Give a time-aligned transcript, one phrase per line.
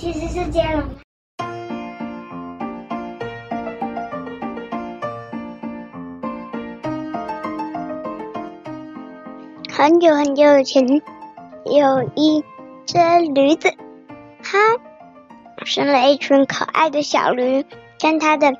[0.00, 0.82] 其实是接龙。
[9.70, 10.86] 很久很久以前，
[11.66, 12.42] 有一
[12.86, 12.98] 只
[13.34, 13.74] 驴子，
[14.42, 14.78] 它
[15.66, 17.66] 生了一群可爱的小驴，
[18.00, 18.54] 跟它的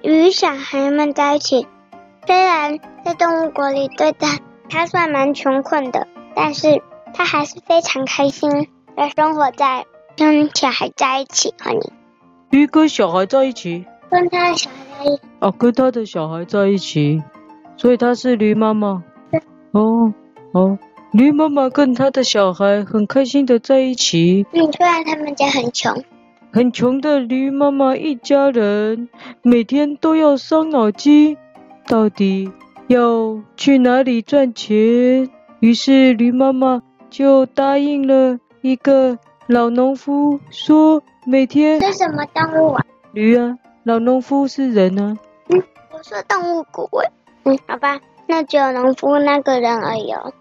[0.00, 1.66] 驴小孩们在一起。
[2.26, 4.26] 虽然在动物国里对待
[4.70, 6.82] 它算蛮穷困的，但是
[7.12, 9.84] 它还是非常开心的生活在
[10.18, 11.54] 跟小孩在一起。
[11.58, 11.92] 和你，
[12.50, 15.22] 驴跟小孩在一起，跟他的小孩在一起。
[15.40, 17.22] 哦，跟他的小孩在一起，
[17.76, 19.02] 所以他是驴妈妈。
[19.70, 20.12] 哦。
[20.52, 20.78] 哦，
[21.12, 24.46] 驴妈妈跟她的小孩很开心的在一起。
[24.52, 26.02] 嗯，虽然他们家很穷，
[26.50, 29.10] 很穷的驴妈妈一家人
[29.42, 31.36] 每天都要伤脑筋，
[31.86, 32.50] 到底
[32.86, 35.28] 要去哪里赚钱？
[35.60, 41.80] 于是驴妈妈就答应了一个老农夫，说每天。
[41.80, 42.84] 是什么动物啊？
[43.12, 45.16] 驴啊，老农夫是人啊。
[45.48, 46.86] 嗯，我说动物国。
[47.44, 47.98] 嗯，好吧。
[48.26, 50.34] 那只有农夫那个人而已哦。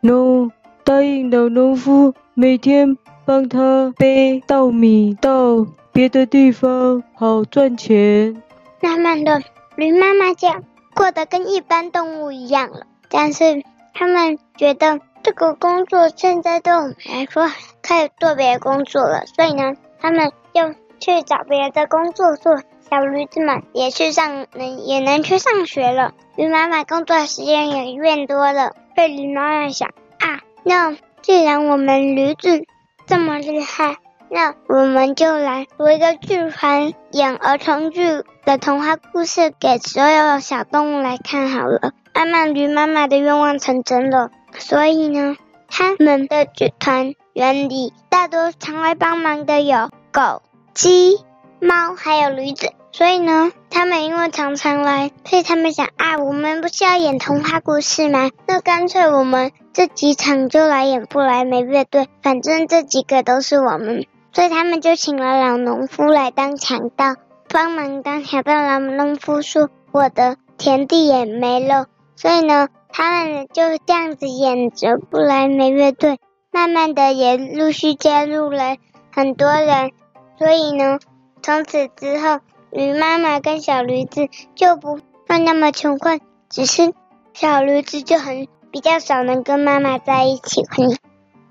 [0.00, 0.50] No，，
[0.84, 8.40] 答应老农夫每天帮他背稻米到别的地方，好赚钱。
[8.80, 9.42] 慢慢的，
[9.74, 10.62] 驴妈妈这样
[10.94, 12.86] 过得跟一般动物一样了。
[13.08, 17.48] 但是他们觉得这个工作现在对我们来说
[17.82, 22.60] 可以做别的工作了，所以呢，他们就去找别的工作做。
[22.90, 26.12] 小驴子们也去上，能也能去上学了。
[26.36, 28.72] 驴妈妈工作时间也变多了。
[28.94, 32.64] 被驴妈妈想啊，那既然我们驴子
[33.06, 33.96] 这么厉害，
[34.28, 41.92] 那我们就来读一个剧团演儿童剧的童话故事给所有小动物来看好了。
[42.12, 44.28] 慢慢，驴妈妈的愿望成真了。
[44.58, 45.36] 所以呢，
[45.66, 50.42] 他们的剧团园里大多常来帮忙的有狗、
[50.74, 51.18] 鸡、
[51.60, 52.70] 猫，还有驴子。
[52.92, 58.30] 所以呢，他们因为常常来，所以他们想啊，我们不是要演童话故事吗？
[58.46, 64.04] 那干脆我们这几场就来演布莱梅乐队，反正这几个都是我们。
[64.34, 67.16] 所以他们就请了老农夫来当强盗，
[67.48, 68.62] 帮忙当强盗。
[68.62, 71.86] 老农夫说：“我的田地也没了。”
[72.16, 76.18] 所以呢，他们就这样子演着布莱梅乐队，
[76.52, 78.76] 慢慢的也陆续加入了
[79.12, 79.90] 很多人。
[80.38, 81.00] 所以呢，
[81.42, 82.38] 从此之后。
[82.74, 86.94] 驴妈妈跟小驴子就不会那么穷困，只是
[87.34, 90.62] 小驴子就很比较少能跟妈妈在一起。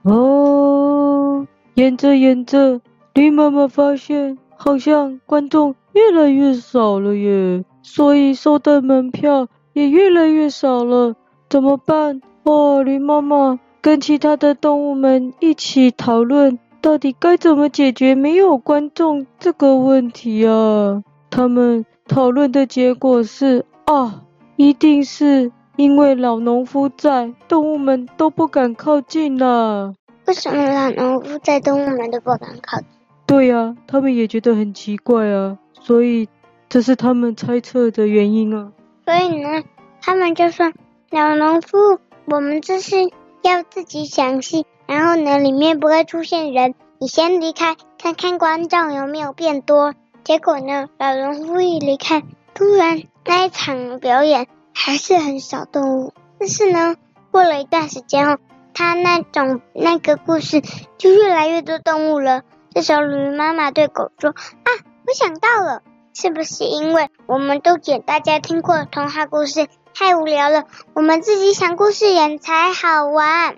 [0.02, 1.46] 哦，
[1.76, 2.82] 演着演着，
[3.14, 11.14] 驴妈妈发现好像观众越来越少了耶，所以收的门票也越来越少了，
[11.52, 12.20] 怎么办？
[12.46, 21.02] 哦，驴妈妈跟其他的动物们一起讨论，到底该怎么解决没有观众这个问题啊？
[21.32, 24.22] 他们讨论的结果是啊，
[24.56, 29.96] 一定是因为老农夫在，动物们都不敢靠近了。
[30.28, 32.88] 为什么老农夫在，动物们都不敢靠近？
[33.26, 36.30] 对呀，他们也觉得很奇怪啊，所以
[36.70, 38.72] 这是他们猜测的原因啊。
[39.06, 39.64] 所以呢，
[40.02, 40.72] 他们就说
[41.10, 41.78] ：“老农夫，
[42.26, 42.96] 我们这是
[43.42, 49.94] 要自己想戏，然后呢，里面不会出现人，你先离开，看看观众有没有变多。”
[50.24, 56.14] 结果呢，老农夫一离开，突然那一场表演还是很少动物。
[56.40, 56.96] 但是呢，
[57.32, 58.38] 过了一段时间后，
[58.74, 60.62] 他那种那个故事
[61.00, 62.44] 就越来越多动物了。
[62.74, 64.30] 这时候，驴妈妈对狗说
[64.64, 64.70] ：“啊，
[65.08, 65.82] 我想到了，
[66.14, 73.56] 是不是因为我们都给大家听过童话故事，太无聊了，我们自己想故事演才好玩？”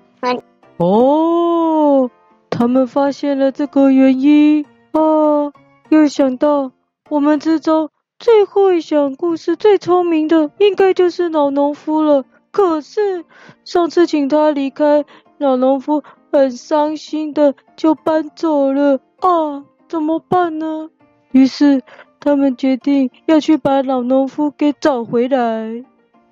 [0.78, 2.10] 哦，
[2.50, 5.52] 他们发现了这个原因啊。
[5.90, 6.72] 又想到
[7.10, 12.26] 我们之中最会讲故事、最聪明的，应该就是老农夫了。
[12.52, 13.26] 可是
[13.64, 15.06] 上次请他离开，
[15.38, 19.64] 老农夫很伤心的就搬走了啊！
[19.88, 20.90] 怎么办呢？
[21.32, 21.84] 于是
[22.20, 25.84] 他们决定要去把老农夫给找回来。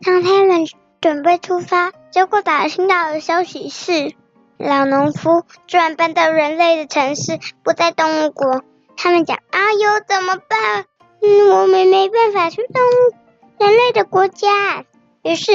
[0.03, 0.65] 当他们
[0.99, 4.13] 准备出发，结果打听到的消息是，
[4.57, 8.63] 老农夫居然搬到人类的城市，不在动物国。
[8.97, 10.85] 他们讲：“哎呦，怎么办？
[11.21, 14.85] 嗯，我们没办法去动物人类的国家。”
[15.23, 15.51] 于是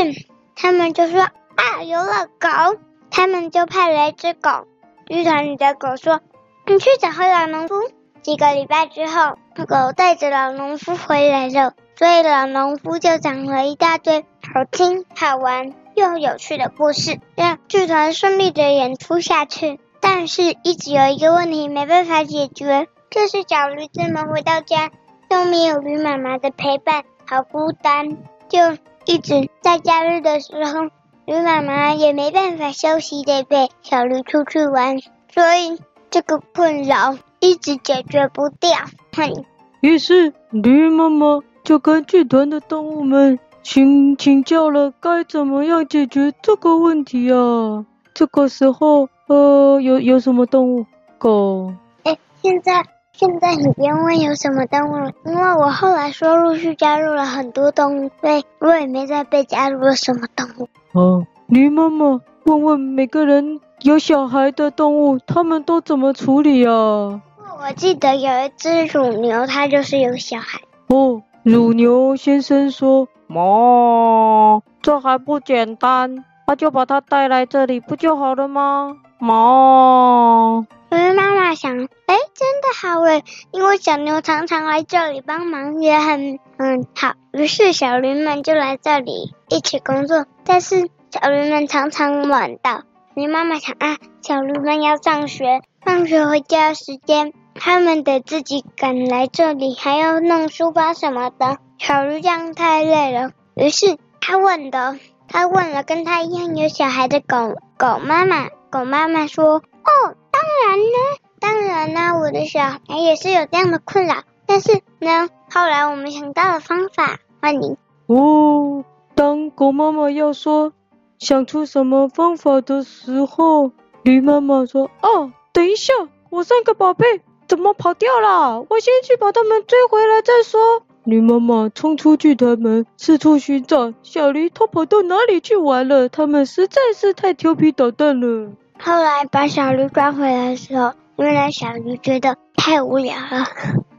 [0.55, 1.21] 他们就说
[1.57, 2.79] ：“啊，有了狗。”
[3.11, 4.67] 他们就派了一只狗。
[5.07, 6.21] 剧团里的狗说
[6.67, 7.75] ：“你去找回老农夫。”
[8.23, 9.39] 几个礼拜之后，
[9.69, 14.27] 狗带着老农夫回来了，所以老农夫就讲了一大堆
[14.57, 19.79] 好听、好玩又有趣的故事，让剧团顺利的演出下去。
[20.01, 22.87] 但是，一直有一个问题没办法解决。
[23.11, 24.91] 就是小驴子们回到家
[25.29, 28.17] 都没有驴妈妈的陪伴，好孤单，
[28.49, 28.59] 就
[29.05, 30.85] 一直在假日的时候，
[31.27, 34.99] 驴妈妈也没办法休息，得陪小驴出去玩，
[35.35, 38.71] 所以这个困扰一直解决不掉。
[39.15, 39.45] 哼，
[39.83, 43.39] 于是驴妈妈就跟剧团的动物们
[43.69, 47.85] 请请教了该怎么样解决这个问题啊。
[48.15, 50.87] 这个时候，呃，有有什么动物？
[51.19, 51.75] 狗。
[52.05, 60.69] 哎，现在现在你别问有什么动物了，因为我后来说陆续加入了很多动物，所以我也没再被加入了什么动物。
[60.93, 66.73] 哦，驴妈妈问问每个人有小孩的动物，他们都怎么处理啊？
[66.73, 70.61] 我记得有一只乳牛，它就是有小孩。
[70.87, 78.97] 哦，乳牛先生说：“妈，这还不简单。”那就把它带来这里不就好了吗？
[79.21, 81.73] 妈，驴妈妈想，
[82.07, 83.23] 哎，真的好诶，
[83.53, 87.13] 因为小牛常常来这里帮忙，也很嗯好。
[87.33, 90.27] 于是小驴们就来这里一起工作。
[90.45, 92.83] 但是小驴们常常晚到。
[93.15, 101.59] 驴妈妈想啊，小驴们要上学，放学回家时间，他们得自己赶来这里，还要弄书包什么的。
[101.79, 104.99] 小驴这样太累了，于是他问的。
[105.29, 110.99] 他问了跟他一样有小孩的狗狗妈妈，狗妈妈说：“哦，当然呢，
[111.39, 114.25] 当然呢，我的小孩也是有这样的困扰。
[114.45, 117.77] 但是呢，后来我们想到了方法，欢迎。”
[118.09, 118.85] 哦，
[119.15, 120.73] 当狗妈妈要说
[121.21, 123.71] 想出什么方法的时候，
[124.03, 125.95] 驴妈妈说：“哦，等一下，
[126.29, 128.67] 我三个宝贝怎么跑掉了？
[128.69, 136.11] 我先去把他们追回来再说。”驴妈妈冲出剧团门，四处寻找小驴，都跑到哪里去玩了？
[136.11, 138.51] 他们实在是太调皮捣蛋了。
[138.79, 143.47] 后来把小驴抓回来的时候，原来小驴觉得太无聊了，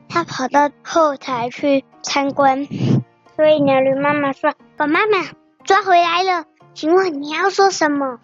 [0.09, 2.67] 他跑到后台去参观。
[3.35, 5.25] 所以呢，驴妈妈说：“狗妈妈
[5.63, 6.45] 抓回来了，
[6.75, 8.19] 请问你要说什么？”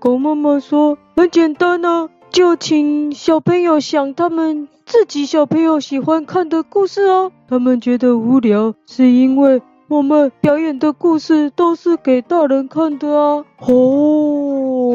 [0.00, 13.44] 狗妈妈说：“很简单呢、啊，就请小朋友想他们。”自己小朋友喜欢看的故事哦，他们觉得无聊，是因为我们表演的故事都是给大人看的啊。
[13.60, 14.92] 哦。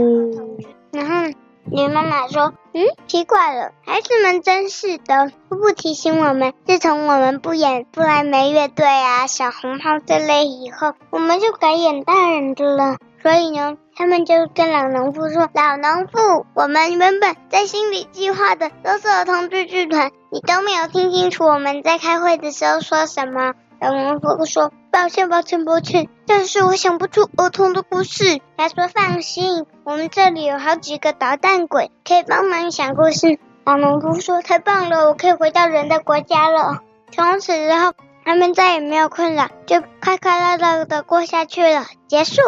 [0.92, 1.34] 然后
[1.72, 6.54] 牛妈妈说：“嗯，奇怪了，孩子们真是的，都不提醒我们。
[6.68, 36.80] 自从我们不演布莱梅乐队啊、小红帽这类以后，我们就改演大人的了。”所以呢，他们就跟老农夫说：“老农夫，我们原本在心里计划的都是儿童剧剧团，你都没有听清楚我们在开会的时候说什么。”老农夫说：“抱歉，抱歉，抱歉，但是我想不出儿童的故事。”他说：“放心，我们这里有好几个捣蛋鬼，可以帮忙讲故事。”老农夫说：“太棒了，我可以回到人的国家了。”
[37.12, 37.92] 从此之后，
[38.24, 41.84] 他们再也没有困扰，就快快乐乐的过下去了。
[42.08, 42.42] 结束。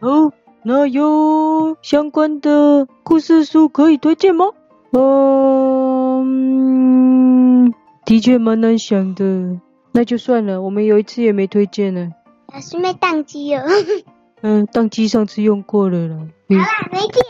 [0.00, 0.32] 哦，
[0.68, 4.46] 那有相关的故事书可以推荐吗？
[6.20, 7.72] 嗯，
[8.04, 9.60] 的确蛮难想的，
[9.92, 12.10] 那就算了，我们有一次也没推荐呢。
[12.52, 13.62] 老师没宕机了。
[14.42, 16.16] 嗯，宕机上次用过了啦。
[16.48, 17.24] 好啦，没电。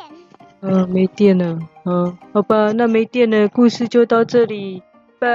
[0.62, 1.58] 嗯，没电了。
[1.84, 4.82] 嗯，好吧，那没电了，故事就到这里，
[5.18, 5.28] 拜。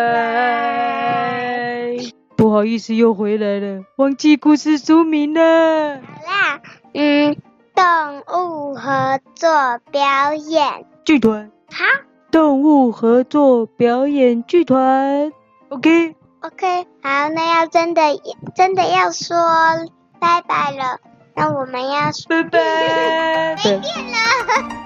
[2.35, 6.01] 不好意思，又回来了，忘记故事书名了。
[6.01, 6.59] 好啦。
[6.93, 7.37] 嗯，
[7.81, 11.51] 动物合作表演剧团。
[11.71, 11.83] 好，
[12.29, 15.31] 动物合作表演剧团。
[15.69, 16.15] OK。
[16.41, 18.01] OK，好，那要真的
[18.55, 19.35] 真的要说
[20.19, 20.99] 拜拜了，
[21.35, 23.55] 那我们要说拜拜。
[23.65, 24.17] 没电了。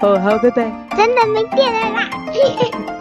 [0.00, 0.72] 哦，好，拜拜。
[0.96, 2.95] 真的没电了啦。